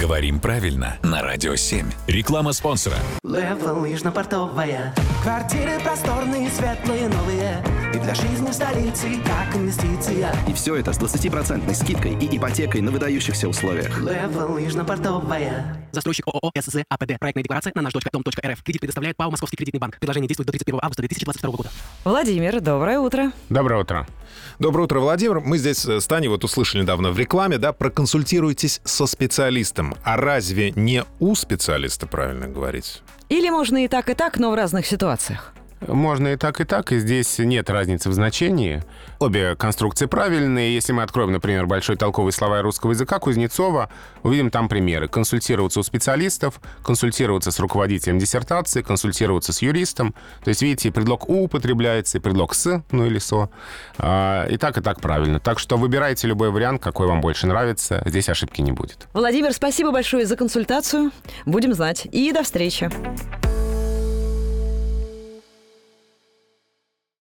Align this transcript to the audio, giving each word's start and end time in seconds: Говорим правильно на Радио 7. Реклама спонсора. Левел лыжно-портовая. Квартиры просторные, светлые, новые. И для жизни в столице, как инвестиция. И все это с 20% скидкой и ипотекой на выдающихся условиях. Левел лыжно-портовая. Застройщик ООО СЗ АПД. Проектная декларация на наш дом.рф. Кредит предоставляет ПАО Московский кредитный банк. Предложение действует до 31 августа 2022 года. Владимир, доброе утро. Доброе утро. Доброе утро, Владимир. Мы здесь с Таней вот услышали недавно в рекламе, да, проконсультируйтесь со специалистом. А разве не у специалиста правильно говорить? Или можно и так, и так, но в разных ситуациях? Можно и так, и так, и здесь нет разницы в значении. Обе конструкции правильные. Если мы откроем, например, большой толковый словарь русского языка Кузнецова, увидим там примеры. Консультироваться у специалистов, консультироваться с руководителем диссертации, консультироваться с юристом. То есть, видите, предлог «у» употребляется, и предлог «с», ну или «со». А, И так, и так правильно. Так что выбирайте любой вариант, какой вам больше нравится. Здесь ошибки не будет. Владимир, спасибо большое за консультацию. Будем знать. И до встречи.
Говорим 0.00 0.40
правильно 0.40 0.98
на 1.04 1.22
Радио 1.22 1.54
7. 1.54 1.86
Реклама 2.08 2.52
спонсора. 2.52 2.96
Левел 3.22 3.78
лыжно-портовая. 3.80 4.92
Квартиры 5.22 5.78
просторные, 5.84 6.50
светлые, 6.50 7.08
новые. 7.08 7.64
И 7.94 7.98
для 7.98 8.14
жизни 8.14 8.33
в 8.54 8.56
столице, 8.56 9.08
как 9.26 9.56
инвестиция. 9.56 10.32
И 10.48 10.52
все 10.52 10.76
это 10.76 10.92
с 10.92 10.98
20% 11.00 11.74
скидкой 11.74 12.12
и 12.12 12.36
ипотекой 12.36 12.82
на 12.82 12.92
выдающихся 12.92 13.48
условиях. 13.48 13.98
Левел 13.98 14.52
лыжно-портовая. 14.52 15.88
Застройщик 15.90 16.28
ООО 16.28 16.52
СЗ 16.60 16.84
АПД. 16.88 17.18
Проектная 17.18 17.42
декларация 17.42 17.72
на 17.74 17.82
наш 17.82 17.92
дом.рф. 17.92 18.62
Кредит 18.62 18.80
предоставляет 18.80 19.16
ПАО 19.16 19.32
Московский 19.32 19.56
кредитный 19.56 19.80
банк. 19.80 19.98
Предложение 19.98 20.28
действует 20.28 20.46
до 20.46 20.52
31 20.52 20.78
августа 20.82 21.02
2022 21.02 21.50
года. 21.50 21.70
Владимир, 22.04 22.60
доброе 22.60 23.00
утро. 23.00 23.32
Доброе 23.48 23.80
утро. 23.80 24.06
Доброе 24.60 24.84
утро, 24.84 25.00
Владимир. 25.00 25.40
Мы 25.40 25.58
здесь 25.58 25.84
с 25.84 26.06
Таней 26.06 26.28
вот 26.28 26.44
услышали 26.44 26.82
недавно 26.82 27.10
в 27.10 27.18
рекламе, 27.18 27.58
да, 27.58 27.72
проконсультируйтесь 27.72 28.80
со 28.84 29.06
специалистом. 29.06 29.96
А 30.04 30.16
разве 30.16 30.70
не 30.76 31.02
у 31.18 31.34
специалиста 31.34 32.06
правильно 32.06 32.46
говорить? 32.46 33.02
Или 33.30 33.50
можно 33.50 33.84
и 33.84 33.88
так, 33.88 34.10
и 34.10 34.14
так, 34.14 34.38
но 34.38 34.52
в 34.52 34.54
разных 34.54 34.86
ситуациях? 34.86 35.53
Можно 35.86 36.28
и 36.28 36.36
так, 36.36 36.60
и 36.60 36.64
так, 36.64 36.92
и 36.92 36.98
здесь 36.98 37.38
нет 37.38 37.70
разницы 37.70 38.08
в 38.10 38.12
значении. 38.12 38.82
Обе 39.18 39.54
конструкции 39.56 40.06
правильные. 40.06 40.74
Если 40.74 40.92
мы 40.92 41.02
откроем, 41.02 41.32
например, 41.32 41.66
большой 41.66 41.96
толковый 41.96 42.32
словарь 42.32 42.62
русского 42.62 42.92
языка 42.92 43.18
Кузнецова, 43.18 43.90
увидим 44.22 44.50
там 44.50 44.68
примеры. 44.68 45.08
Консультироваться 45.08 45.80
у 45.80 45.82
специалистов, 45.82 46.60
консультироваться 46.82 47.50
с 47.50 47.58
руководителем 47.58 48.18
диссертации, 48.18 48.82
консультироваться 48.82 49.52
с 49.52 49.62
юристом. 49.62 50.14
То 50.42 50.48
есть, 50.48 50.62
видите, 50.62 50.90
предлог 50.90 51.28
«у» 51.28 51.44
употребляется, 51.44 52.18
и 52.18 52.20
предлог 52.20 52.54
«с», 52.54 52.82
ну 52.90 53.06
или 53.06 53.18
«со». 53.18 53.50
А, 53.98 54.46
И 54.46 54.56
так, 54.56 54.78
и 54.78 54.80
так 54.80 55.00
правильно. 55.00 55.40
Так 55.40 55.58
что 55.58 55.76
выбирайте 55.76 56.26
любой 56.26 56.50
вариант, 56.50 56.82
какой 56.82 57.06
вам 57.06 57.20
больше 57.20 57.46
нравится. 57.46 58.02
Здесь 58.06 58.28
ошибки 58.28 58.60
не 58.60 58.72
будет. 58.72 59.06
Владимир, 59.12 59.52
спасибо 59.52 59.90
большое 59.90 60.26
за 60.26 60.36
консультацию. 60.36 61.10
Будем 61.46 61.74
знать. 61.74 62.06
И 62.10 62.32
до 62.32 62.42
встречи. 62.42 62.90